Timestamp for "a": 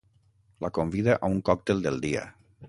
1.19-1.29